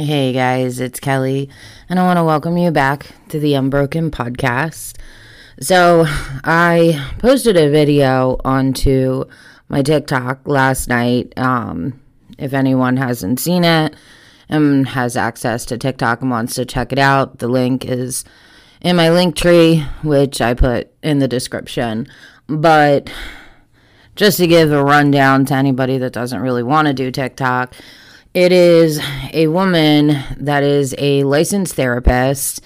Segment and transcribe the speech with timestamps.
[0.00, 1.50] Hey guys, it's Kelly,
[1.88, 4.96] and I want to welcome you back to the Unbroken podcast.
[5.58, 9.24] So, I posted a video onto
[9.68, 11.36] my TikTok last night.
[11.36, 12.00] Um,
[12.38, 13.96] if anyone hasn't seen it
[14.48, 18.24] and has access to TikTok and wants to check it out, the link is
[18.80, 22.06] in my Linktree, which I put in the description.
[22.46, 23.10] But
[24.14, 27.74] just to give a rundown to anybody that doesn't really want to do TikTok,
[28.38, 29.00] it is
[29.32, 32.60] a woman that is a licensed therapist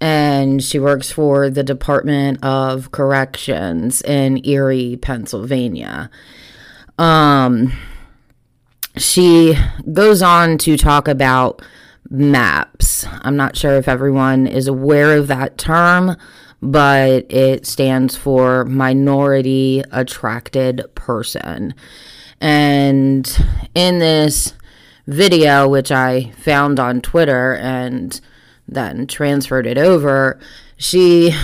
[0.00, 6.08] and she works for the Department of Corrections in Erie, Pennsylvania.
[6.98, 7.70] Um,
[8.96, 9.58] she
[9.92, 11.60] goes on to talk about
[12.08, 13.04] MAPS.
[13.20, 16.16] I'm not sure if everyone is aware of that term,
[16.62, 21.74] but it stands for Minority Attracted Person.
[22.40, 23.30] And
[23.74, 24.54] in this
[25.12, 28.20] video, which I found on Twitter and
[28.68, 30.38] then transferred it over,
[30.76, 31.34] she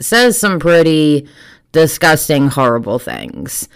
[0.00, 1.28] says some pretty
[1.70, 3.68] disgusting, horrible things.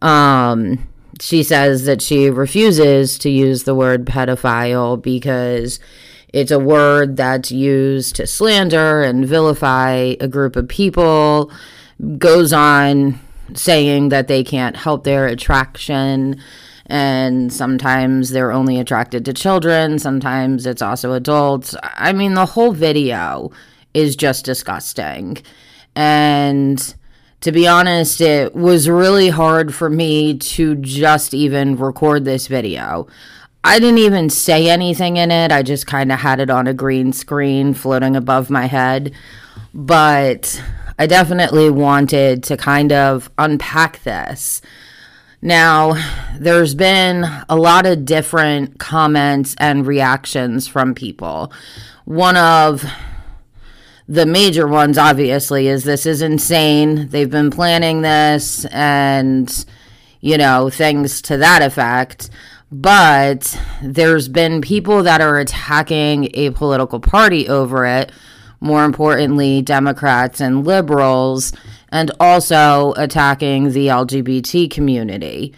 [0.00, 0.88] Um,
[1.20, 5.78] she says that she refuses to use the word pedophile because
[6.32, 11.52] it's a word that's used to slander and vilify a group of people.
[12.18, 13.20] Goes on
[13.54, 16.40] saying that they can't help their attraction
[16.92, 21.74] and sometimes they're only attracted to children, sometimes it's also adults.
[21.82, 23.50] I mean, the whole video
[23.94, 25.38] is just disgusting.
[25.96, 26.94] And
[27.40, 33.06] to be honest, it was really hard for me to just even record this video.
[33.64, 35.50] I didn't even say anything in it.
[35.50, 39.14] I just kind of had it on a green screen floating above my head.
[39.72, 40.62] But
[40.98, 44.60] I definitely wanted to kind of unpack this
[45.42, 45.94] now,
[46.38, 51.52] there's been a lot of different comments and reactions from people.
[52.04, 52.84] One of
[54.06, 57.08] the major ones, obviously, is this is insane.
[57.08, 59.64] They've been planning this and,
[60.20, 62.30] you know, things to that effect.
[62.70, 68.12] But there's been people that are attacking a political party over it,
[68.62, 71.52] more importantly, Democrats and liberals
[71.90, 75.52] and also attacking the LGBT community.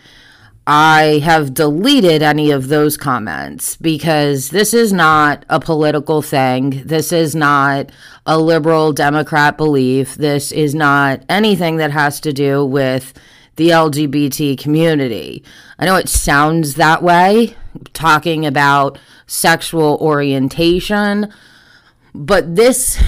[0.66, 6.82] I have deleted any of those comments because this is not a political thing.
[6.86, 7.90] This is not
[8.24, 10.14] a liberal Democrat belief.
[10.14, 13.12] This is not anything that has to do with
[13.56, 15.44] the LGBT community.
[15.78, 17.54] I know it sounds that way,
[17.92, 21.32] talking about sexual orientation,
[22.14, 23.02] but this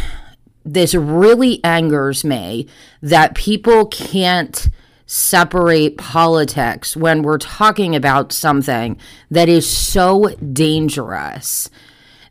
[0.65, 2.67] this really angers me
[3.00, 4.69] that people can't
[5.06, 8.99] separate politics when we're talking about something
[9.31, 11.71] that is so dangerous.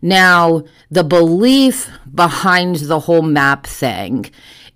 [0.01, 4.29] Now, the belief behind the whole map thing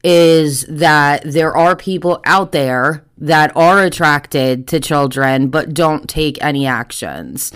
[0.03, 6.41] is that there are people out there that are attracted to children but don't take
[6.41, 7.51] any actions.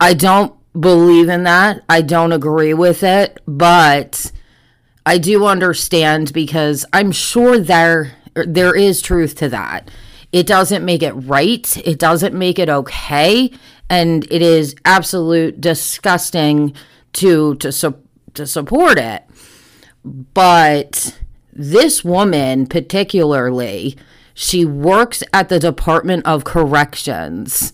[0.00, 1.82] I don't believe in that.
[1.88, 4.32] I don't agree with it, but
[5.04, 9.90] I do understand because I'm sure there there is truth to that.
[10.32, 11.76] It doesn't make it right.
[11.86, 13.52] It doesn't make it okay,
[13.90, 16.74] and it is absolute disgusting
[17.14, 18.02] to to su-
[18.34, 19.24] to support it.
[20.04, 21.18] But
[21.52, 23.96] this woman particularly,
[24.32, 27.72] she works at the Department of Corrections.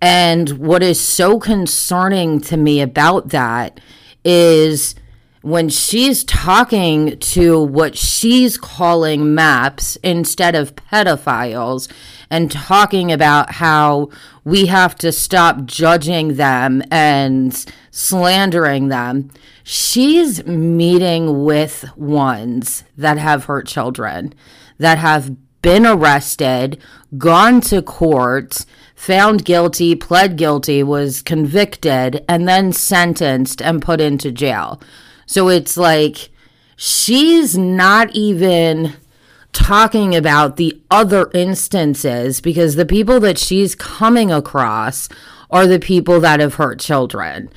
[0.00, 3.80] And what is so concerning to me about that
[4.24, 4.94] is
[5.42, 11.90] when she's talking to what she's calling maps instead of pedophiles
[12.28, 14.10] and talking about how
[14.44, 19.30] we have to stop judging them and slandering them,
[19.62, 24.34] she's meeting with ones that have hurt children,
[24.78, 26.78] that have been arrested,
[27.16, 28.64] gone to court,
[29.00, 34.78] found guilty, pled guilty, was convicted, and then sentenced and put into jail.
[35.24, 36.28] So it's like
[36.76, 38.92] she's not even
[39.54, 45.08] talking about the other instances because the people that she's coming across
[45.50, 47.48] are the people that have hurt children.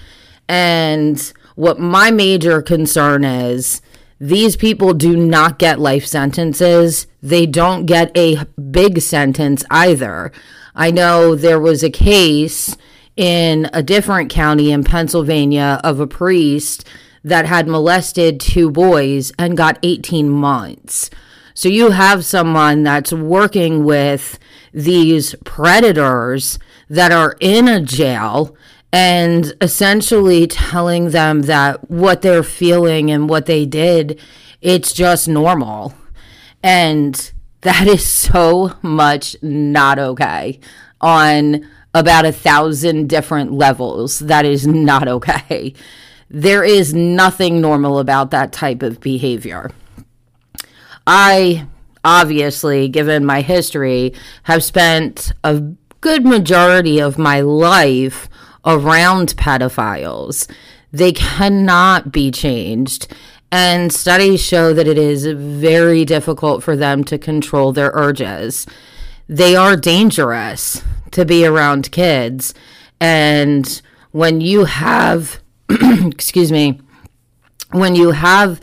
[0.47, 3.81] And what my major concern is
[4.17, 7.05] these people do not get life sentences.
[7.21, 10.31] They don't get a big sentence either.
[10.75, 12.75] I know there was a case
[13.15, 16.87] in a different county in Pennsylvania of a priest
[17.23, 21.09] that had molested two boys and got 18 months.
[21.53, 24.39] So you have someone that's working with
[24.73, 26.57] these predators
[26.89, 28.57] that are in a jail
[28.91, 34.19] and essentially telling them that what they're feeling and what they did,
[34.61, 35.93] it's just normal.
[36.61, 37.32] And
[37.63, 40.59] that is so much not okay
[41.01, 44.19] on about a thousand different levels.
[44.19, 45.73] That is not okay.
[46.29, 49.69] There is nothing normal about that type of behavior.
[51.05, 51.67] I
[52.03, 54.13] obviously, given my history,
[54.43, 55.61] have spent a
[56.01, 58.27] good majority of my life
[58.65, 60.49] around pedophiles.
[60.91, 63.07] They cannot be changed.
[63.55, 68.65] And studies show that it is very difficult for them to control their urges.
[69.29, 72.55] They are dangerous to be around kids.
[72.99, 73.79] And
[74.09, 75.39] when you have,
[75.69, 76.81] excuse me,
[77.69, 78.59] when you have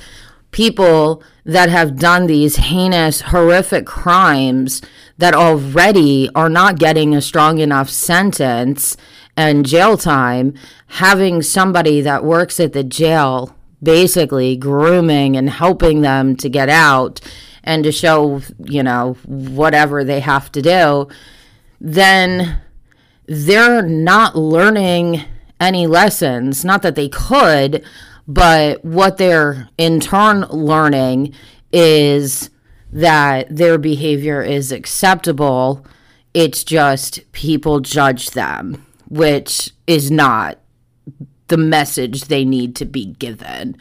[0.51, 4.83] people that have done these heinous, horrific crimes
[5.19, 8.97] that already are not getting a strong enough sentence
[9.37, 10.53] and jail time,
[10.89, 17.21] having somebody that works at the jail basically grooming and helping them to get out
[17.62, 21.09] and to show, you know, whatever they have to do,
[21.81, 22.61] then
[23.27, 25.23] they're not learning
[25.59, 26.65] any lessons.
[26.65, 27.85] Not that they could,
[28.27, 31.35] but what they're in turn learning
[31.73, 32.50] is
[32.93, 35.87] that their behavior is acceptable.
[36.35, 40.60] It's just people judge them which is not
[41.50, 43.76] the message they need to be given.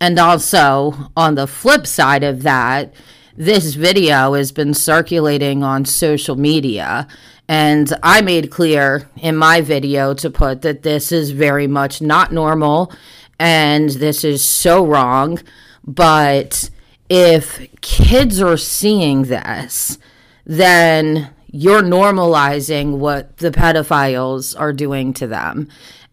[0.00, 2.94] And also, on the flip side of that,
[3.36, 7.08] this video has been circulating on social media.
[7.48, 12.32] And I made clear in my video to put that this is very much not
[12.32, 12.92] normal
[13.40, 15.40] and this is so wrong.
[15.84, 16.70] But
[17.08, 19.98] if kids are seeing this,
[20.44, 25.68] then you're normalizing what the pedophiles are doing to them.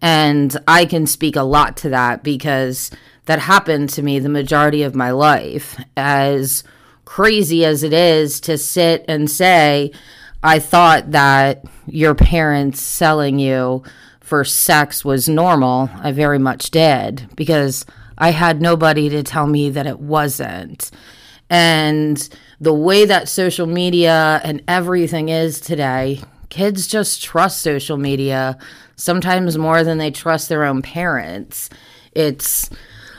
[0.06, 2.92] And I can speak a lot to that because
[3.26, 5.84] that happened to me the majority of my life.
[5.98, 6.64] As
[7.06, 9.92] crazy as it is to sit and say,
[10.44, 13.82] I thought that your parents selling you
[14.20, 17.84] for sex was normal, I very much did because
[18.16, 20.92] I had nobody to tell me that it wasn't.
[21.50, 22.30] And
[22.62, 28.60] the way that social media and everything is today, kids just trust social media
[28.96, 31.70] sometimes more than they trust their own parents.
[32.14, 32.70] It's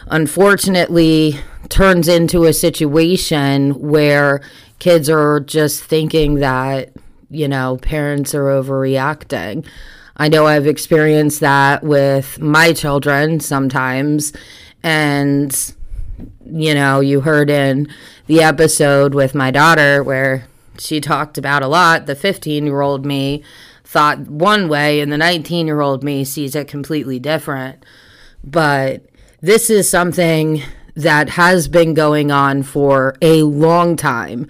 [0.08, 1.38] unfortunately
[1.68, 4.40] turns into a situation where
[4.78, 6.92] kids are just thinking that,
[7.30, 9.66] you know, parents are overreacting.
[10.16, 14.32] I know I've experienced that with my children sometimes.
[14.82, 15.74] And,
[16.44, 17.88] you know, you heard in
[18.26, 20.46] the episode with my daughter where
[20.78, 22.06] she talked about a lot.
[22.06, 23.42] The 15 year old me
[23.86, 27.84] thought one way, and the 19 year old me sees it completely different.
[28.42, 29.06] But
[29.40, 30.62] this is something
[30.96, 34.48] that has been going on for a long time.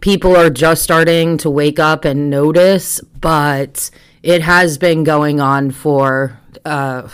[0.00, 3.90] People are just starting to wake up and notice, but
[4.22, 7.08] it has been going on for, uh,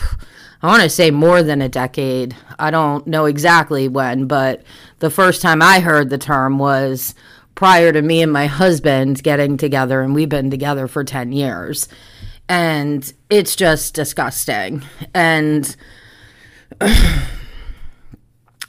[0.62, 2.36] I want to say more than a decade.
[2.58, 4.62] I don't know exactly when, but
[5.00, 7.14] the first time I heard the term was
[7.54, 11.88] prior to me and my husband getting together, and we've been together for 10 years.
[12.48, 14.82] And it's just disgusting.
[15.14, 15.74] And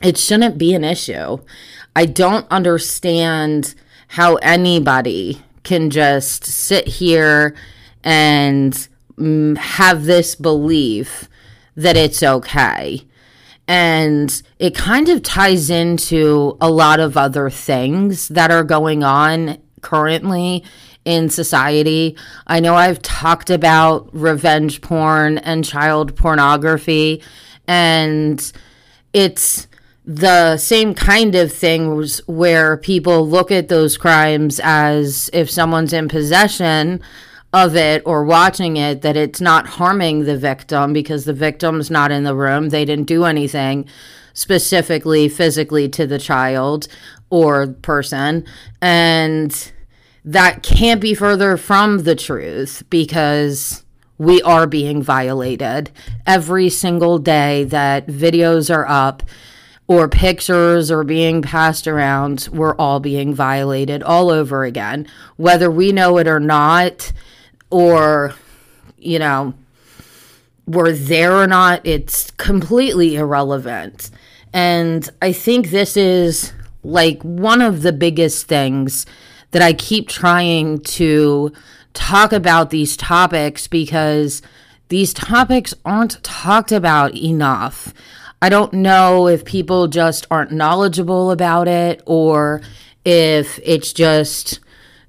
[0.02, 1.38] it shouldn't be an issue.
[1.96, 3.76] I don't understand
[4.10, 7.56] how anybody can just sit here
[8.04, 11.28] and mm, have this belief
[11.76, 13.06] that it's okay
[13.68, 19.58] and it kind of ties into a lot of other things that are going on
[19.82, 20.64] currently
[21.04, 22.18] in society.
[22.48, 27.22] I know I've talked about revenge porn and child pornography,
[27.68, 28.52] and
[29.14, 29.68] it's
[30.06, 36.08] the same kind of things where people look at those crimes as if someone's in
[36.08, 37.02] possession
[37.56, 42.12] of it or watching it that it's not harming the victim because the victim's not
[42.12, 42.68] in the room.
[42.68, 43.88] They didn't do anything
[44.34, 46.90] specifically physically to the child
[47.30, 48.44] or person.
[48.82, 49.72] And
[50.26, 53.86] that can't be further from the truth because
[54.18, 55.92] we are being violated
[56.28, 59.24] every single day that videos are up
[59.88, 65.08] or pictures are being passed around, we're all being violated all over again.
[65.38, 67.14] Whether we know it or not,
[67.76, 68.34] or,
[68.98, 69.54] you know,
[70.66, 74.10] were there or not, it's completely irrelevant.
[74.54, 76.54] And I think this is
[76.86, 79.06] like one of the biggest things
[79.52, 81.52] that I keep trying to
[81.94, 84.42] talk about these topics because
[84.88, 87.94] these topics aren't talked about enough.
[88.42, 92.62] I don't know if people just aren't knowledgeable about it or
[93.04, 94.62] if it's just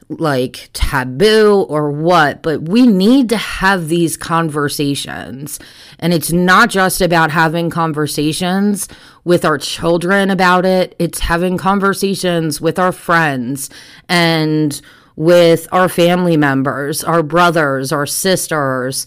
[0.08, 5.58] like taboo or what, but we need to have these conversations.
[5.98, 8.88] And it's not just about having conversations
[9.24, 13.68] with our children about it, it's having conversations with our friends
[14.08, 14.80] and
[15.16, 19.06] with our family members, our brothers, our sisters,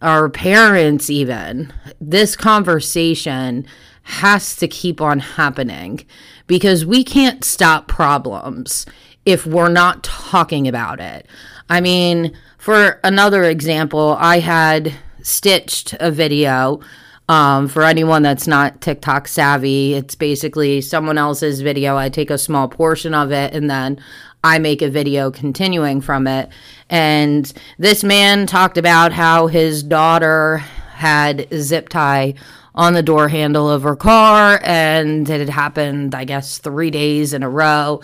[0.00, 1.72] our parents, even.
[2.00, 3.66] This conversation
[4.04, 6.06] has to keep on happening
[6.46, 8.86] because we can't stop problems
[9.28, 11.26] if we're not talking about it.
[11.68, 16.80] I mean, for another example, I had stitched a video.
[17.28, 21.94] Um, for anyone that's not TikTok savvy, it's basically someone else's video.
[21.94, 24.00] I take a small portion of it and then
[24.42, 26.48] I make a video continuing from it.
[26.88, 30.56] And this man talked about how his daughter
[30.94, 32.32] had zip tie
[32.78, 37.34] on the door handle of her car and it had happened, I guess, three days
[37.34, 38.00] in a row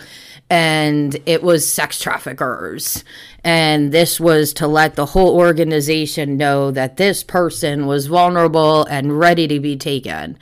[0.49, 3.05] and it was sex traffickers.
[3.41, 9.17] And this was to let the whole organization know that this person was vulnerable and
[9.17, 10.37] ready to be taken.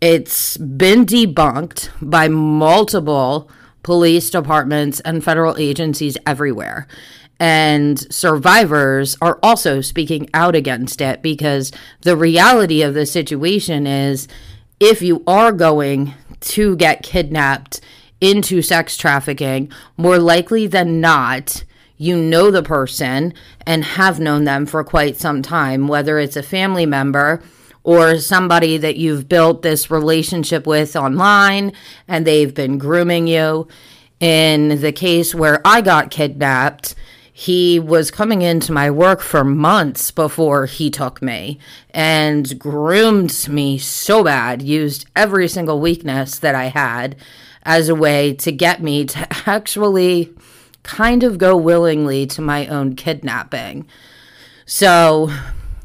[0.00, 3.50] It's been debunked by multiple
[3.82, 6.86] police departments and federal agencies everywhere.
[7.40, 14.26] And survivors are also speaking out against it because the reality of the situation is
[14.80, 17.80] if you are going to get kidnapped,
[18.20, 21.64] into sex trafficking, more likely than not,
[21.96, 23.34] you know the person
[23.66, 27.42] and have known them for quite some time, whether it's a family member
[27.82, 31.72] or somebody that you've built this relationship with online
[32.06, 33.66] and they've been grooming you.
[34.20, 36.96] In the case where I got kidnapped,
[37.38, 41.56] he was coming into my work for months before he took me
[41.90, 47.14] and groomed me so bad, used every single weakness that I had
[47.62, 50.34] as a way to get me to actually
[50.82, 53.86] kind of go willingly to my own kidnapping.
[54.66, 55.30] So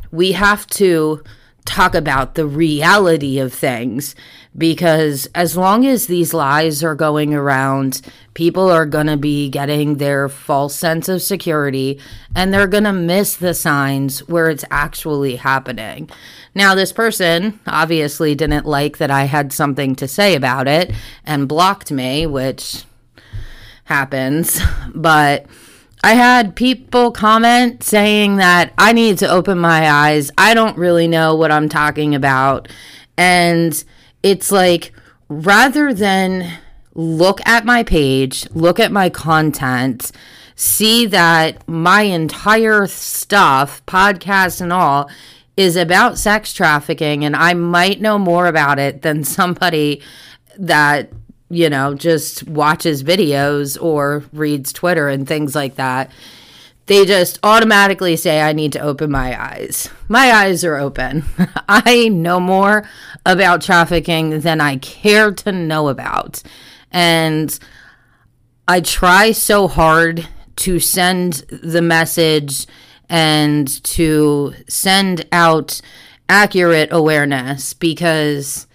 [0.09, 1.23] we have to
[1.65, 4.15] talk about the reality of things
[4.57, 8.01] because as long as these lies are going around,
[8.33, 11.99] people are going to be getting their false sense of security
[12.35, 16.09] and they're going to miss the signs where it's actually happening.
[16.53, 20.91] Now, this person obviously didn't like that I had something to say about it
[21.25, 22.83] and blocked me, which
[23.85, 24.61] happens,
[24.93, 25.45] but.
[26.03, 30.31] I had people comment saying that I need to open my eyes.
[30.37, 32.67] I don't really know what I'm talking about.
[33.17, 33.81] And
[34.21, 34.91] it's like
[35.29, 36.51] rather than
[36.93, 40.11] look at my page, look at my content,
[40.55, 45.09] see that my entire stuff, podcast and all,
[45.55, 50.01] is about sex trafficking, and I might know more about it than somebody
[50.57, 51.11] that,
[51.49, 56.11] you know, just watches videos or reads Twitter and things like that
[56.85, 59.89] they just automatically say I need to open my eyes.
[60.09, 61.23] My eyes are open.
[61.69, 62.87] I know more
[63.25, 66.43] about trafficking than I care to know about.
[66.91, 67.57] And
[68.67, 72.67] I try so hard to send the message
[73.09, 75.81] and to send out
[76.27, 78.67] accurate awareness because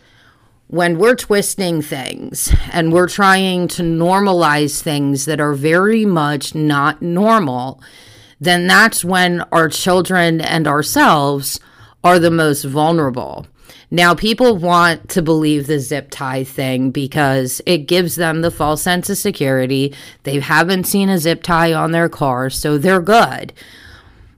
[0.68, 7.00] when we're twisting things and we're trying to normalize things that are very much not
[7.00, 7.82] normal,
[8.38, 11.58] then that's when our children and ourselves
[12.04, 13.46] are the most vulnerable.
[13.90, 18.82] Now, people want to believe the zip tie thing because it gives them the false
[18.82, 19.94] sense of security.
[20.25, 23.54] They haven't seen a zip tie on their car, so they're good.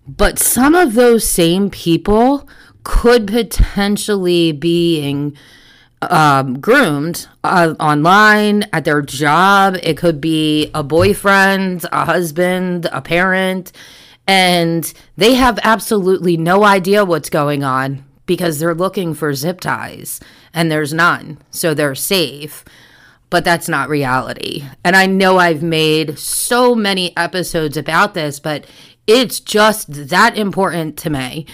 [0.07, 2.49] But some of those same people
[2.85, 5.37] could potentially being
[6.03, 9.77] um, groomed uh, online at their job.
[9.83, 13.73] It could be a boyfriend, a husband, a parent,
[14.27, 20.21] and they have absolutely no idea what's going on because they're looking for zip ties
[20.55, 21.39] and there's none.
[21.51, 22.65] So they're safe.
[23.29, 24.65] But that's not reality.
[24.85, 28.67] And I know I've made so many episodes about this, but
[29.07, 31.47] it's just that important to me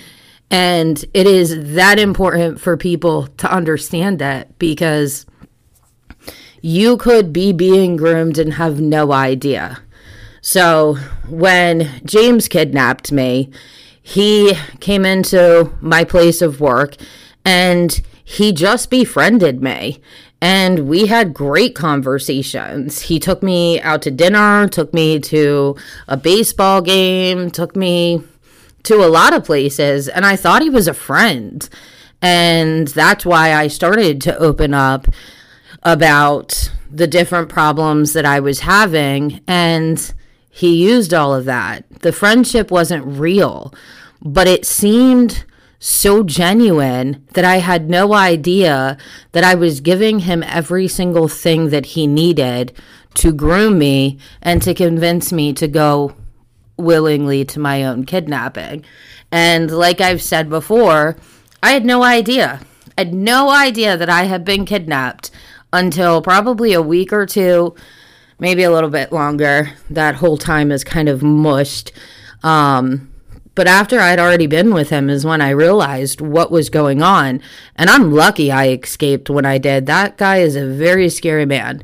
[0.50, 5.26] and it is that important for people to understand that because
[6.62, 9.80] you could be being groomed and have no idea.
[10.40, 10.94] So
[11.28, 13.50] when James kidnapped me,
[14.00, 16.94] he came into my place of work
[17.44, 20.00] and he just befriended me.
[20.40, 23.02] And we had great conversations.
[23.02, 25.76] He took me out to dinner, took me to
[26.06, 28.22] a baseball game, took me
[28.86, 31.68] to a lot of places, and I thought he was a friend.
[32.22, 35.06] And that's why I started to open up
[35.82, 39.40] about the different problems that I was having.
[39.46, 40.14] And
[40.50, 41.84] he used all of that.
[42.00, 43.74] The friendship wasn't real,
[44.22, 45.44] but it seemed
[45.78, 48.96] so genuine that I had no idea
[49.32, 52.72] that I was giving him every single thing that he needed
[53.14, 56.16] to groom me and to convince me to go
[56.76, 58.84] willingly to my own kidnapping.
[59.30, 61.16] And like I've said before,
[61.62, 62.60] I had no idea.
[62.96, 65.30] I had no idea that I had been kidnapped
[65.72, 67.74] until probably a week or two,
[68.38, 69.72] maybe a little bit longer.
[69.90, 71.92] That whole time is kind of mushed.
[72.42, 73.10] Um,
[73.54, 77.40] but after I'd already been with him is when I realized what was going on.
[77.74, 79.86] And I'm lucky I escaped when I did.
[79.86, 81.82] That guy is a very scary man.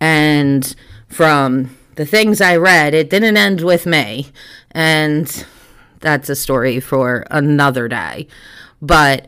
[0.00, 0.74] And
[1.08, 4.28] from the things I read, it didn't end with me.
[4.70, 5.46] And
[6.00, 8.28] that's a story for another day.
[8.80, 9.26] But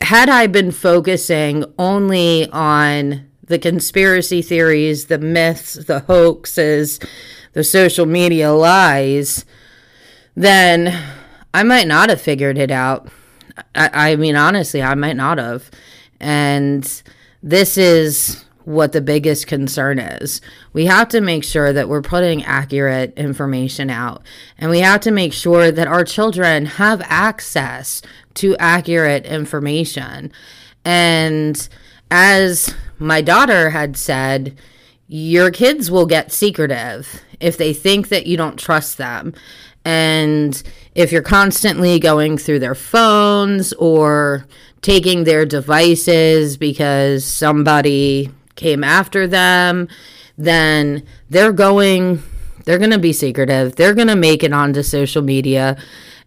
[0.00, 7.00] had I been focusing only on the conspiracy theories, the myths, the hoaxes,
[7.52, 9.44] the social media lies,
[10.36, 10.96] then
[11.52, 13.08] I might not have figured it out.
[13.74, 15.70] I, I mean, honestly, I might not have.
[16.20, 17.02] And
[17.42, 20.40] this is what the biggest concern is.
[20.72, 24.22] We have to make sure that we're putting accurate information out,
[24.58, 28.02] and we have to make sure that our children have access
[28.34, 30.32] to accurate information.
[30.84, 31.68] And
[32.10, 34.56] as my daughter had said,
[35.08, 39.34] your kids will get secretive if they think that you don't trust them.
[39.84, 40.62] And
[40.94, 44.46] if you're constantly going through their phones or
[44.82, 49.88] taking their devices because somebody came after them,
[50.38, 52.22] then they're going
[52.66, 53.74] they're going to be secretive.
[53.74, 55.76] They're going to make it onto social media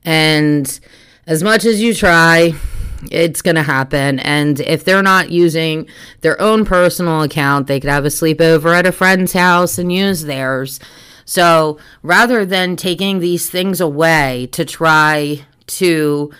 [0.04, 0.80] and
[1.26, 2.54] as much as you try,
[3.12, 4.20] it's going to happen.
[4.20, 5.88] And if they're not using
[6.22, 10.24] their own personal account, they could have a sleepover at a friend's house and use
[10.24, 10.80] theirs.
[11.26, 16.32] So rather than taking these things away to try to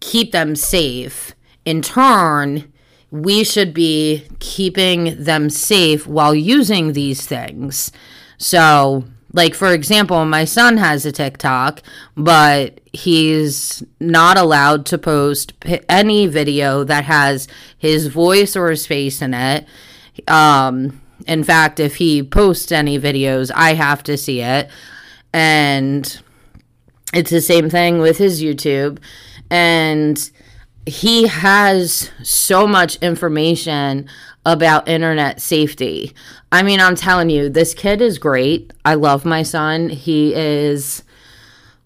[0.00, 2.72] keep them safe, in turn,
[3.10, 7.90] we should be keeping them safe while using these things.
[8.36, 11.82] So, like, for example, my son has a TikTok,
[12.16, 15.52] but he's not allowed to post
[15.88, 19.66] any video that has his voice or his face in it.
[20.26, 24.70] Um, in fact, if he posts any videos, I have to see it.
[25.32, 26.20] And
[27.12, 28.98] it's the same thing with his YouTube.
[29.50, 30.30] And
[30.88, 34.08] he has so much information
[34.44, 36.12] about internet safety.
[36.50, 38.72] I mean, I'm telling you, this kid is great.
[38.84, 39.90] I love my son.
[39.90, 41.02] He is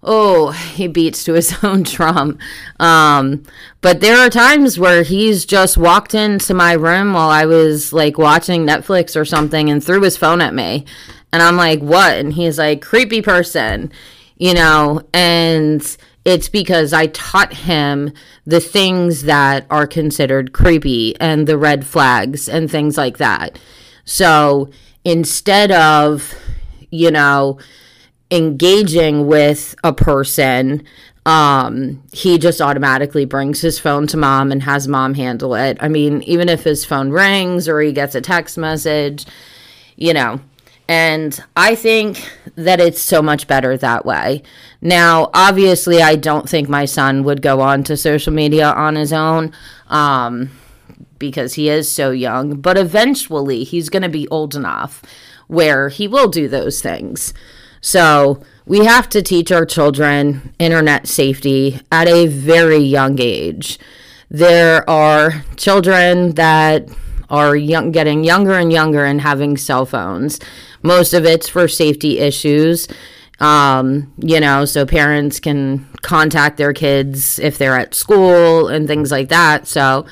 [0.04, 2.38] oh, he beats to his own drum.
[2.80, 3.44] Um,
[3.80, 8.18] but there are times where he's just walked into my room while I was like
[8.18, 10.84] watching Netflix or something and threw his phone at me.
[11.32, 12.18] And I'm like, what?
[12.18, 13.90] And he's like, creepy person,
[14.36, 18.12] you know, and it's because I taught him
[18.46, 23.58] the things that are considered creepy and the red flags and things like that.
[24.04, 24.70] So
[25.04, 26.34] instead of,
[26.90, 27.58] you know,
[28.30, 30.84] engaging with a person,
[31.26, 35.76] um, he just automatically brings his phone to mom and has mom handle it.
[35.80, 39.26] I mean, even if his phone rings or he gets a text message,
[39.96, 40.40] you know.
[40.88, 44.42] And I think that it's so much better that way.
[44.80, 49.12] Now, obviously, I don't think my son would go on to social media on his
[49.12, 49.52] own
[49.88, 50.50] um,
[51.18, 55.02] because he is so young, but eventually he's going to be old enough
[55.46, 57.32] where he will do those things.
[57.80, 63.78] So we have to teach our children internet safety at a very young age.
[64.30, 66.88] There are children that
[67.32, 70.38] are young, getting younger and younger and having cell phones.
[70.82, 72.86] Most of it's for safety issues.
[73.40, 79.10] Um, you know, so parents can contact their kids if they're at school and things
[79.10, 79.66] like that.
[79.66, 80.06] So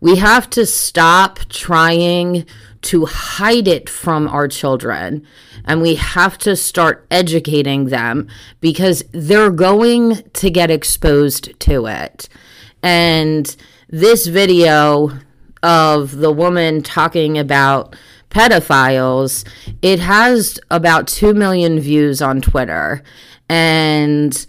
[0.00, 2.46] we have to stop trying
[2.82, 5.26] to hide it from our children
[5.64, 8.28] and we have to start educating them
[8.60, 12.28] because they're going to get exposed to it.
[12.82, 13.54] And
[13.88, 15.10] this video
[15.62, 17.94] of the woman talking about
[18.30, 19.46] pedophiles,
[19.82, 23.02] it has about 2 million views on Twitter.
[23.48, 24.46] And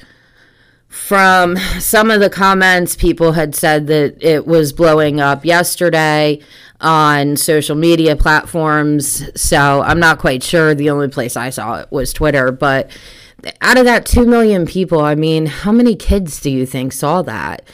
[0.87, 6.39] from some of the comments, people had said that it was blowing up yesterday
[6.79, 9.23] on social media platforms.
[9.39, 10.75] So I'm not quite sure.
[10.75, 12.89] The only place I saw it was Twitter, but
[13.61, 17.21] out of that 2 million people, I mean, how many kids do you think saw
[17.23, 17.67] that?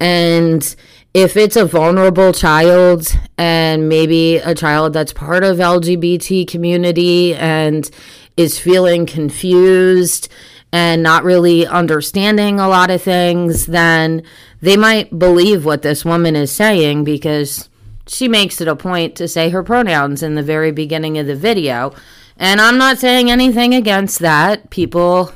[0.00, 0.74] And
[1.14, 7.90] if it's a vulnerable child and maybe a child that's part of LGBT community and
[8.36, 10.28] is feeling confused
[10.72, 14.22] and not really understanding a lot of things, then
[14.62, 17.68] they might believe what this woman is saying because
[18.06, 21.36] she makes it a point to say her pronouns in the very beginning of the
[21.36, 21.94] video.
[22.38, 24.70] And I'm not saying anything against that.
[24.70, 25.32] People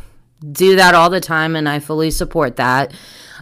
[0.53, 2.93] do that all the time, and I fully support that.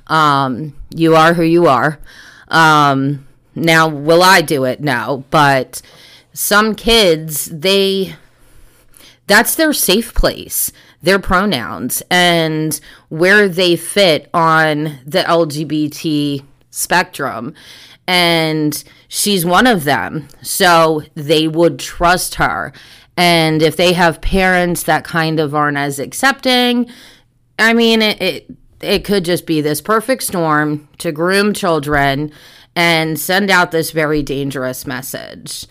[0.09, 2.01] Um, you are who you are.
[2.48, 4.80] Um, now, will I do it?
[4.80, 5.24] No.
[5.30, 5.80] But
[6.33, 8.14] some kids, they,
[9.26, 17.54] that's their safe place, their pronouns, and where they fit on the LGBT spectrum
[18.07, 20.28] and she's one of them.
[20.42, 22.72] So they would trust her.
[23.16, 26.90] And if they have parents that kind of aren't as accepting,
[27.59, 28.50] I mean, it, it,
[28.85, 32.33] it could just be this perfect storm to groom children
[32.77, 35.66] and send out this very dangerous message.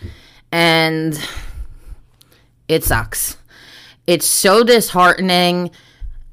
[0.51, 1.19] And
[2.67, 3.37] it sucks.
[4.07, 5.71] It's so disheartening.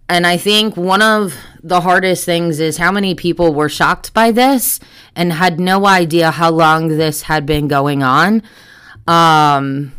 [0.09, 4.31] And I think one of the hardest things is how many people were shocked by
[4.33, 4.81] this
[5.15, 8.43] and had no idea how long this had been going on.
[9.07, 9.93] Um,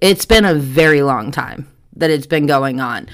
[0.00, 3.08] it's been a very long time that it's been going on.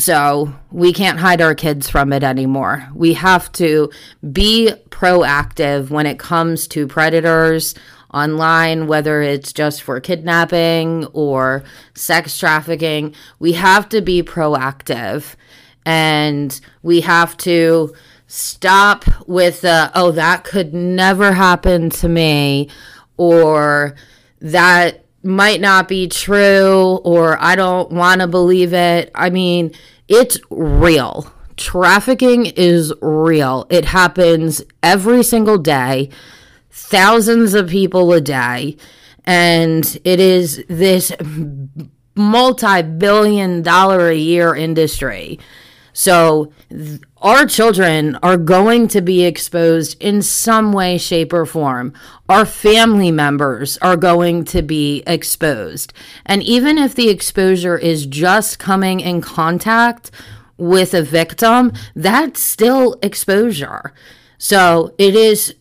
[0.00, 2.88] So we can't hide our kids from it anymore.
[2.94, 3.90] We have to
[4.32, 7.74] be proactive when it comes to predators
[8.14, 13.14] online, whether it's just for kidnapping or sex trafficking.
[13.38, 15.34] We have to be proactive
[15.84, 17.94] and we have to
[18.26, 22.70] stop with the, oh, that could never happen to me
[23.18, 23.96] or
[24.40, 29.10] that might not be true or I don't want to believe it.
[29.14, 29.72] I mean,
[30.08, 31.32] it's real.
[31.56, 33.66] Trafficking is real.
[33.70, 36.08] It happens every single day,
[36.70, 38.76] thousands of people a day,
[39.24, 41.12] and it is this
[42.14, 45.38] multi billion dollar a year industry.
[45.92, 46.52] So,
[47.20, 51.92] our children are going to be exposed in some way, shape, or form.
[52.28, 55.92] Our family members are going to be exposed.
[56.24, 60.10] And even if the exposure is just coming in contact
[60.56, 63.92] with a victim, that's still exposure.
[64.38, 65.54] So, it is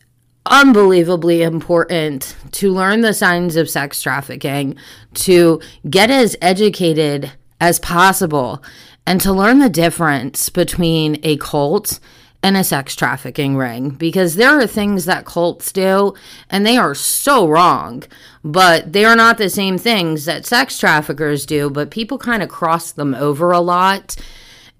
[0.45, 4.75] unbelievably important to learn the signs of sex trafficking,
[5.13, 8.63] to get as educated as possible
[9.05, 11.99] and to learn the difference between a cult
[12.41, 16.13] and a sex trafficking ring because there are things that cults do
[16.49, 18.03] and they are so wrong,
[18.43, 22.49] but they are not the same things that sex traffickers do, but people kind of
[22.49, 24.15] cross them over a lot.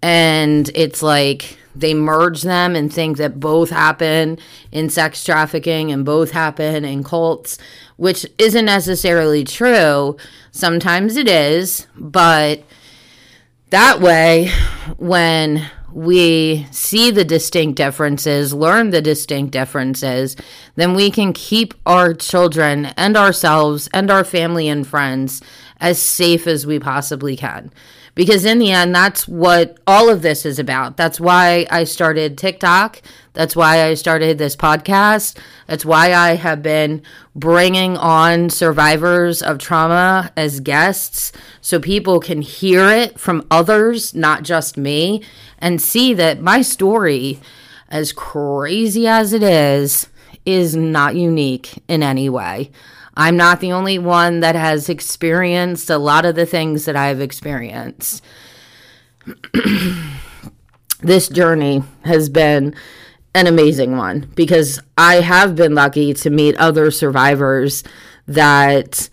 [0.01, 4.37] And it's like they merge them and think that both happen
[4.71, 7.57] in sex trafficking and both happen in cults,
[7.97, 10.15] which isn't necessarily true.
[10.51, 12.63] Sometimes it is, but
[13.69, 14.51] that way,
[14.97, 20.35] when we see the distinct differences, learn the distinct differences,
[20.75, 25.41] then we can keep our children and ourselves and our family and friends
[25.79, 27.71] as safe as we possibly can.
[28.15, 30.97] Because in the end, that's what all of this is about.
[30.97, 33.01] That's why I started TikTok.
[33.33, 35.37] That's why I started this podcast.
[35.67, 37.01] That's why I have been
[37.35, 44.43] bringing on survivors of trauma as guests so people can hear it from others, not
[44.43, 45.23] just me,
[45.57, 47.39] and see that my story,
[47.87, 50.07] as crazy as it is,
[50.45, 52.71] is not unique in any way.
[53.19, 57.19] I'm not the only one that has experienced a lot of the things that I've
[57.19, 58.23] experienced.
[61.01, 62.73] this journey has been
[63.35, 67.83] an amazing one because I have been lucky to meet other survivors
[68.25, 69.09] that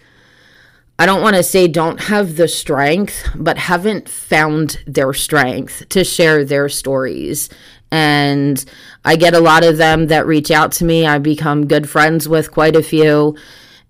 [1.01, 6.05] I don't want to say don't have the strength, but haven't found their strength to
[6.05, 7.49] share their stories.
[7.91, 8.65] And
[9.05, 11.05] I get a lot of them that reach out to me.
[11.09, 13.37] I become good friends with quite a few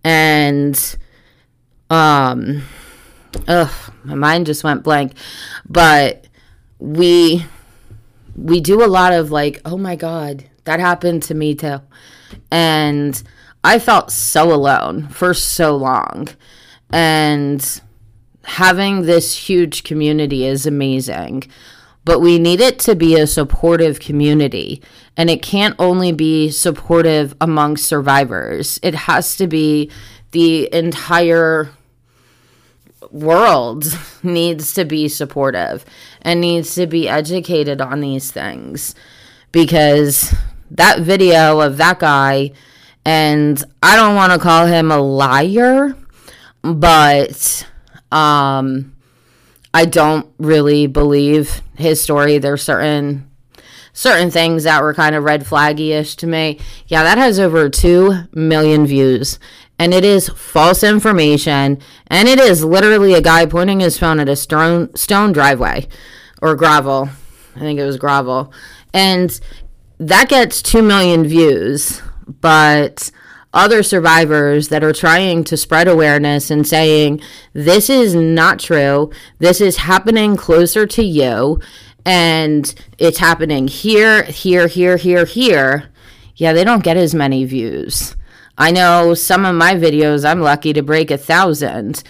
[0.06, 0.96] and
[1.90, 2.62] um
[3.48, 3.72] ugh
[4.04, 5.12] my mind just went blank.
[5.68, 6.26] But
[6.78, 7.44] we
[8.36, 11.80] we do a lot of like oh my god that happened to me too.
[12.52, 13.20] And
[13.64, 16.28] i felt so alone for so long.
[16.90, 17.80] And
[18.44, 21.50] having this huge community is amazing
[22.06, 24.80] but we need it to be a supportive community.
[25.16, 29.90] And it can't only be supportive among survivors, it has to be
[30.30, 31.70] the entire
[33.10, 33.86] world
[34.22, 35.84] needs to be supportive
[36.22, 38.94] and needs to be educated on these things
[39.52, 40.34] because
[40.70, 42.50] that video of that guy
[43.04, 45.96] and I don't want to call him a liar
[46.62, 47.66] but
[48.10, 48.95] um
[49.76, 52.38] I don't really believe his story.
[52.38, 53.30] There's certain
[53.92, 56.58] certain things that were kind of red flaggy-ish to me.
[56.86, 59.38] Yeah that has over 2 million views
[59.78, 64.30] and it is false information and it is literally a guy pointing his phone at
[64.30, 65.86] a stone stone driveway
[66.40, 67.10] or gravel.
[67.54, 68.54] I think it was gravel.
[68.94, 69.38] And
[69.98, 73.10] that gets 2 million views but
[73.56, 77.20] other survivors that are trying to spread awareness and saying
[77.52, 81.58] this is not true this is happening closer to you
[82.04, 85.90] and it's happening here here here here here
[86.36, 88.14] yeah they don't get as many views
[88.58, 92.02] I know some of my videos, I'm lucky to break a thousand.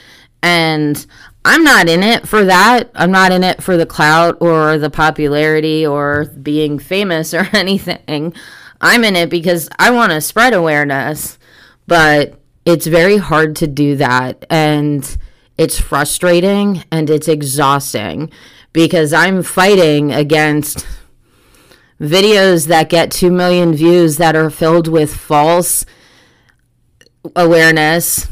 [0.42, 1.04] And
[1.44, 2.90] I'm not in it for that.
[2.94, 8.32] I'm not in it for the clout or the popularity or being famous or anything.
[8.86, 11.38] I'm in it because I want to spread awareness.
[11.88, 14.44] But it's very hard to do that.
[14.48, 15.16] And
[15.58, 18.30] it's frustrating and it's exhausting
[18.72, 20.86] because I'm fighting against
[22.00, 25.84] videos that get 2 million views that are filled with false
[27.34, 28.28] awareness,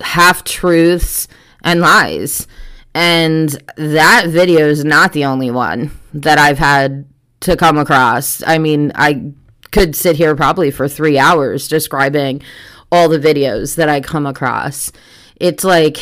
[0.00, 1.28] half truths,
[1.62, 2.46] and lies.
[2.94, 7.06] And that video is not the only one that I've had
[7.40, 8.42] to come across.
[8.46, 9.32] I mean, I
[9.78, 12.42] could sit here probably for three hours describing
[12.90, 14.90] all the videos that I come across.
[15.36, 15.98] It's like,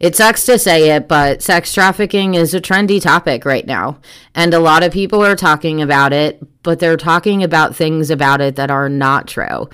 [0.00, 3.98] it sucks to say it, but sex trafficking is a trendy topic right now.
[4.34, 8.40] And a lot of people are talking about it, but they're talking about things about
[8.40, 9.68] it that are not true.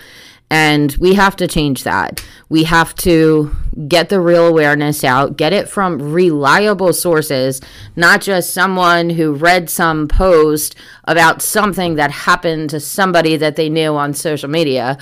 [0.50, 2.24] And we have to change that.
[2.48, 3.54] We have to
[3.86, 7.60] get the real awareness out, get it from reliable sources,
[7.96, 13.68] not just someone who read some post about something that happened to somebody that they
[13.68, 14.96] knew on social media.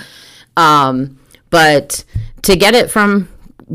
[0.57, 1.17] Um,
[1.49, 2.03] but
[2.41, 3.29] to get it from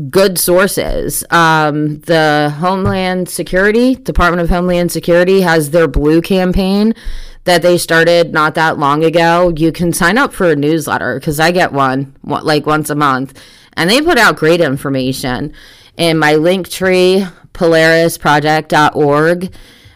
[0.09, 1.23] good sources.
[1.29, 6.95] Um, the Homeland Security, Department of Homeland Security, has their blue campaign
[7.45, 11.39] that they started not that long ago, you can sign up for a newsletter because
[11.39, 13.39] I get one like once a month,
[13.73, 15.53] and they put out great information.
[15.97, 19.53] And my Linktree, polarisproject.org,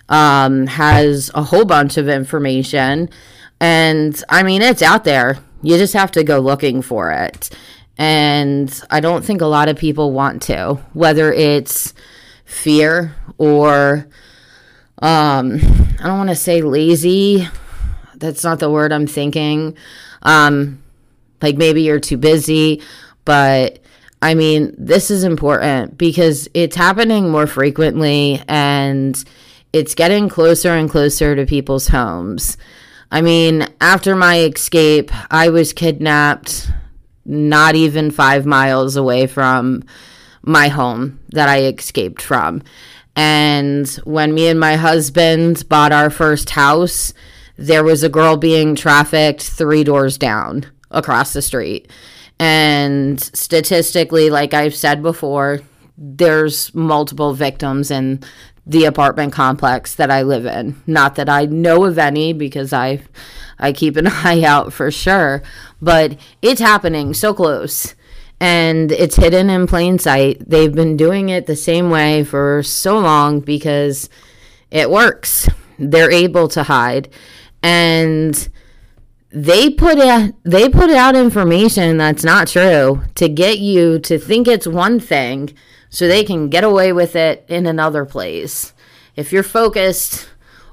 [0.10, 3.10] um, has a whole bunch of information.
[3.60, 5.40] And I mean, it's out there.
[5.64, 7.50] You just have to go looking for it.
[7.98, 11.94] And I don't think a lot of people want to, whether it's
[12.46, 14.08] fear or
[15.00, 15.60] um
[16.00, 17.48] I don't want to say lazy.
[18.16, 19.78] That's not the word I'm thinking.
[20.22, 20.82] Um
[21.42, 22.82] like maybe you're too busy,
[23.26, 23.80] but
[24.22, 29.24] I mean, this is important because it's happening more frequently and
[29.74, 32.58] it's getting closer and closer to people's homes.
[33.12, 36.70] I mean, after my escape, I was kidnapped
[37.26, 39.84] not even five miles away from
[40.42, 42.64] my home that I escaped from.
[43.18, 47.16] And when me and my husband bought our first house,
[47.58, 51.90] there was a girl being trafficked three doors down across the street.
[52.38, 55.62] And statistically, like I've said before,
[55.98, 58.22] there's multiple victims in
[58.68, 60.80] the apartment complex that I live in.
[60.86, 63.02] Not that I know of any because I
[63.58, 65.42] I keep an eye out for sure,
[65.82, 67.96] but it's happening so close
[68.40, 70.48] and it's hidden in plain sight.
[70.48, 74.10] They've been doing it the same way for so long because
[74.72, 75.50] it works.
[75.80, 77.10] They're able to hide
[77.64, 78.50] and
[79.30, 84.48] they put out they put out information that's not true to get you to think
[84.48, 85.54] it's one thing
[85.90, 88.74] so they can get away with it in another place.
[89.16, 90.30] If you're focused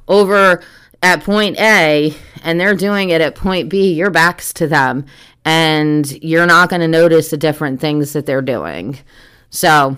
[0.06, 0.62] over
[1.02, 5.06] at point A and they're doing it at point B, your back's to them
[5.44, 8.98] and you're not going to notice the different things that they're doing.
[9.50, 9.96] So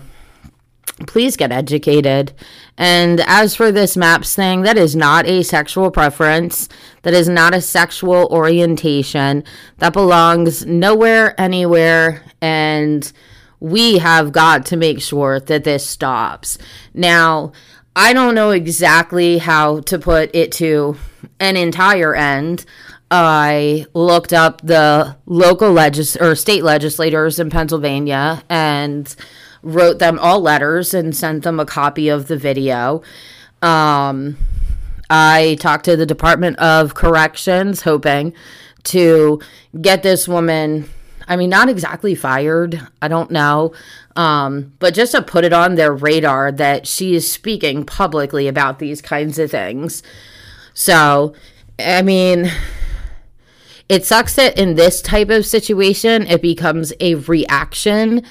[1.05, 2.33] please get educated.
[2.77, 6.69] And as for this MAPS thing, that is not a sexual preference.
[7.03, 9.43] That is not a sexual orientation.
[9.77, 12.23] That belongs nowhere, anywhere.
[12.41, 13.11] And
[13.59, 16.57] we have got to make sure that this stops.
[16.93, 17.51] Now,
[17.95, 20.97] I don't know exactly how to put it to
[21.39, 22.65] an entire end.
[23.09, 29.13] I looked up the local legis or state legislators in Pennsylvania and
[29.63, 33.01] wrote them all letters and sent them a copy of the video.
[33.61, 34.37] Um,
[35.09, 38.33] I talked to the Department of Corrections, hoping
[38.83, 39.41] to
[39.81, 40.89] get this woman
[41.27, 42.87] I mean, not exactly fired.
[43.01, 43.73] I don't know.
[44.15, 48.79] Um, but just to put it on their radar that she is speaking publicly about
[48.79, 50.03] these kinds of things.
[50.73, 51.33] So,
[51.77, 52.49] I mean,
[53.89, 58.23] it sucks that in this type of situation, it becomes a reaction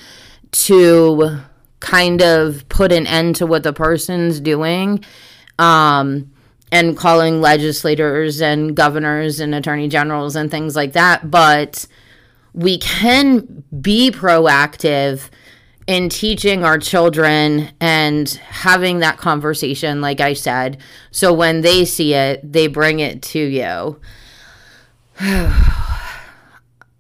[0.53, 1.39] to
[1.81, 5.05] kind of put an end to what the person's doing.
[5.59, 6.31] Um,
[6.73, 11.31] and calling legislators and governors and attorney generals and things like that.
[11.31, 11.87] But
[12.53, 15.31] we can be proactive
[15.87, 20.79] in teaching our children and having that conversation, like I said.
[21.13, 24.01] So when they see it, they bring it to you.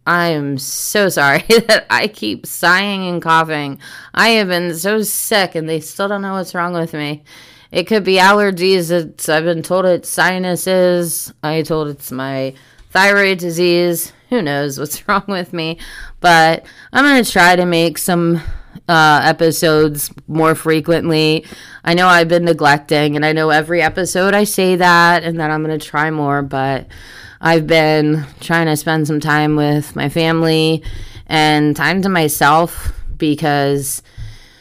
[0.07, 3.79] I am so sorry that I keep sighing and coughing.
[4.15, 7.25] I have been so sick and they still don't know what's wrong with me.
[7.71, 8.91] It could be allergies.
[8.91, 11.35] It's, I've been told it's sinuses.
[11.43, 12.55] I told it's my
[12.91, 14.13] thyroid disease.
[14.31, 15.79] Who knows what's wrong with me?
[16.21, 18.41] But I'm going to try to make some
[18.89, 21.45] uh, episodes more frequently.
[21.85, 25.51] I know I've been neglecting, and I know every episode I say that, and that
[25.51, 26.87] I'm going to try more, but
[27.41, 30.83] I've been trying to spend some time with my family
[31.27, 34.03] and time to myself because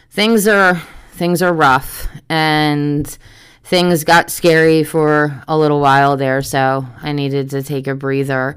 [0.09, 3.17] things are things are rough and
[3.63, 8.55] things got scary for a little while there, so I needed to take a breather.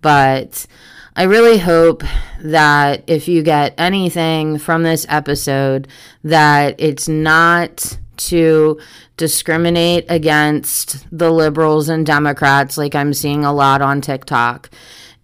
[0.00, 0.66] But
[1.14, 2.02] I really hope
[2.40, 5.88] that if you get anything from this episode,
[6.24, 8.80] that it's not to
[9.16, 14.70] discriminate against the liberals and Democrats, like I'm seeing a lot on TikTok,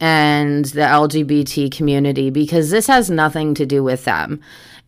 [0.01, 4.41] and the LGBT community, because this has nothing to do with them.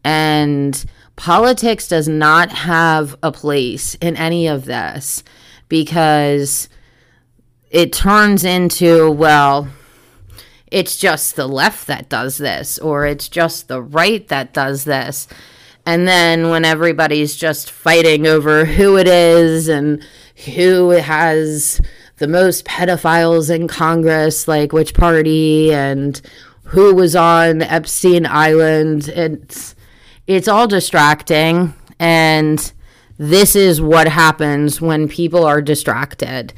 [0.03, 0.85] And
[1.17, 5.23] politics does not have a place in any of this
[5.69, 6.69] because
[7.71, 9.69] it turns into, well,
[10.71, 15.29] it's just the left that does this, or it's just the right that does this.
[15.87, 20.05] And then when everybody's just fighting over who it is and
[20.55, 21.81] who has
[22.17, 26.21] the most pedophiles in Congress, like which party and
[26.65, 29.75] who was on Epstein Island, it's
[30.27, 32.73] it's all distracting and
[33.19, 36.53] this is what happens when people are distracted.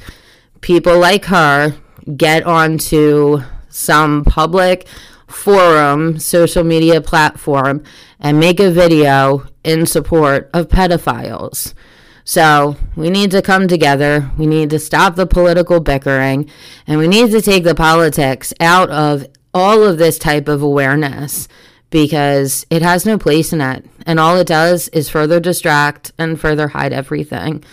[0.61, 1.75] People like her
[2.15, 4.87] get onto some public
[5.27, 7.83] forum, social media platform,
[8.19, 11.73] and make a video in support of pedophiles.
[12.23, 14.31] So we need to come together.
[14.37, 16.49] We need to stop the political bickering,
[16.85, 21.47] and we need to take the politics out of all of this type of awareness
[21.89, 23.85] because it has no place in it.
[24.05, 27.63] And all it does is further distract and further hide everything.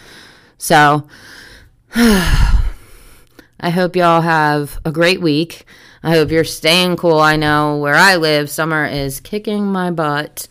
[0.57, 1.09] So
[1.95, 5.65] I hope y'all have a great week.
[6.05, 7.19] I hope you're staying cool.
[7.19, 10.49] I know where I live, summer is kicking my butt.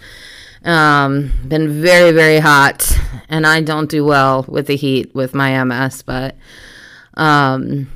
[0.65, 2.91] Um, been very, very hot,
[3.29, 6.35] and I don't do well with the heat with my MS, but
[7.13, 7.91] um,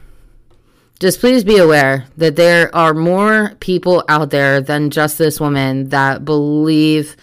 [0.99, 5.89] just please be aware that there are more people out there than just this woman
[5.89, 7.17] that believe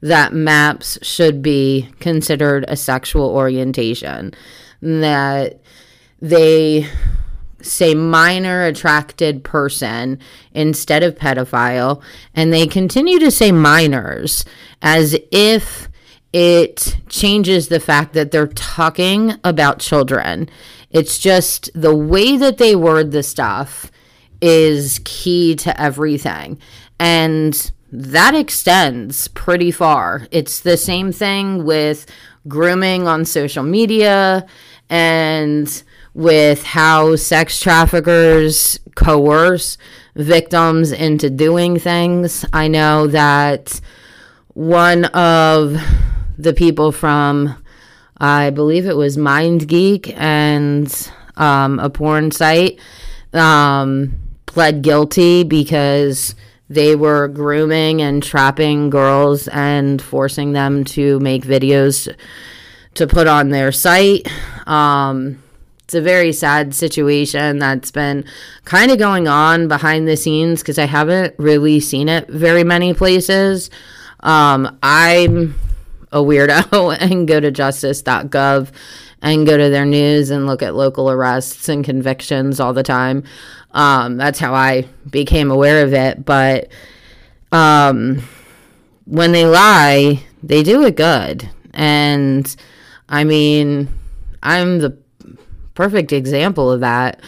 [0.00, 4.34] that MAPS should be considered a sexual orientation.
[4.82, 5.60] That
[6.20, 6.88] they
[7.60, 10.18] say minor attracted person
[10.52, 12.02] instead of pedophile,
[12.34, 14.44] and they continue to say minors
[14.82, 15.88] as if
[16.32, 20.48] it changes the fact that they're talking about children.
[20.90, 23.90] It's just the way that they word the stuff
[24.40, 26.58] is key to everything.
[26.98, 30.26] And that extends pretty far.
[30.30, 32.06] It's the same thing with
[32.48, 34.46] grooming on social media
[34.90, 35.82] and
[36.16, 39.76] with how sex traffickers coerce
[40.14, 42.42] victims into doing things.
[42.54, 43.78] I know that
[44.54, 45.76] one of
[46.38, 47.62] the people from,
[48.16, 52.80] I believe it was MindGeek and um, a porn site,
[53.34, 54.14] um,
[54.46, 56.34] pled guilty because
[56.70, 62.10] they were grooming and trapping girls and forcing them to make videos
[62.94, 64.26] to put on their site.
[64.66, 65.42] Um,
[65.86, 68.24] it's a very sad situation that's been
[68.64, 72.92] kind of going on behind the scenes because I haven't really seen it very many
[72.92, 73.70] places.
[74.18, 75.54] Um, I'm
[76.10, 78.72] a weirdo and go to justice.gov
[79.22, 83.22] and go to their news and look at local arrests and convictions all the time.
[83.70, 86.24] Um, that's how I became aware of it.
[86.24, 86.68] But
[87.52, 88.24] um,
[89.04, 91.48] when they lie, they do it good.
[91.72, 92.56] And
[93.08, 93.88] I mean,
[94.42, 95.05] I'm the
[95.76, 97.20] perfect example of that.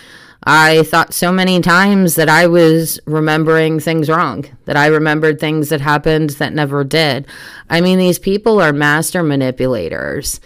[0.43, 5.69] I thought so many times that I was remembering things wrong, that I remembered things
[5.69, 7.27] that happened that never did.
[7.69, 10.41] I mean, these people are master manipulators.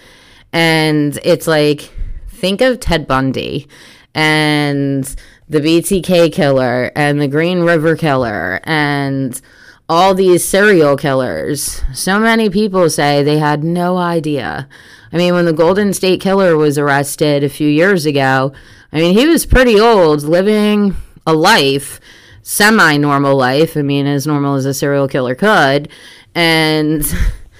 [0.52, 1.90] And it's like,
[2.28, 3.68] think of Ted Bundy
[4.14, 5.04] and
[5.48, 9.40] the BTK killer and the Green River killer and
[9.88, 11.82] all these serial killers.
[11.92, 14.68] So many people say they had no idea.
[15.12, 18.52] I mean, when the Golden State Killer was arrested a few years ago,
[18.92, 20.96] I mean, he was pretty old, living
[21.26, 22.00] a life,
[22.42, 23.76] semi normal life.
[23.76, 25.88] I mean, as normal as a serial killer could.
[26.34, 27.04] And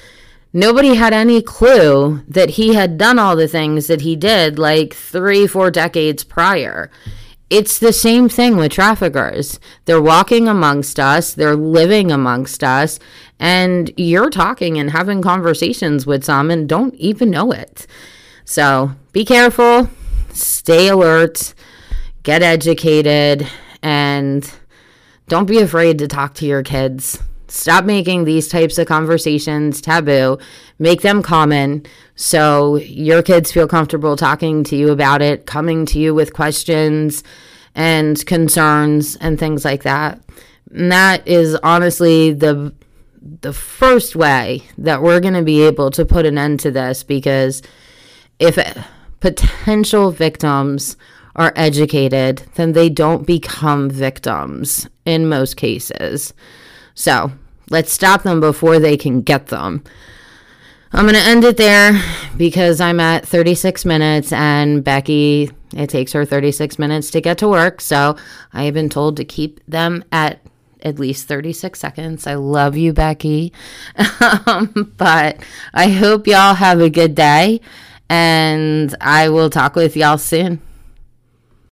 [0.52, 4.94] nobody had any clue that he had done all the things that he did like
[4.94, 6.90] three, four decades prior.
[7.50, 9.60] It's the same thing with traffickers.
[9.84, 12.98] They're walking amongst us, they're living amongst us,
[13.42, 17.88] and you're talking and having conversations with some and don't even know it.
[18.44, 19.90] So be careful,
[20.32, 21.52] stay alert,
[22.22, 23.48] get educated,
[23.82, 24.48] and
[25.26, 27.18] don't be afraid to talk to your kids.
[27.48, 30.38] Stop making these types of conversations taboo.
[30.78, 31.84] Make them common
[32.14, 37.24] so your kids feel comfortable talking to you about it, coming to you with questions
[37.74, 40.20] and concerns and things like that.
[40.70, 42.72] And that is honestly the
[43.40, 47.02] the first way that we're going to be able to put an end to this
[47.02, 47.62] because
[48.38, 48.58] if
[49.20, 50.96] potential victims
[51.34, 56.34] are educated, then they don't become victims in most cases.
[56.94, 57.32] So,
[57.72, 59.82] Let's stop them before they can get them.
[60.92, 61.98] I'm going to end it there
[62.36, 67.48] because I'm at 36 minutes and Becky, it takes her 36 minutes to get to
[67.48, 67.80] work.
[67.80, 68.14] So
[68.52, 70.40] I have been told to keep them at
[70.82, 72.26] at least 36 seconds.
[72.26, 73.52] I love you, Becky.
[74.46, 75.38] um, but
[75.72, 77.60] I hope y'all have a good day
[78.08, 80.60] and I will talk with y'all soon.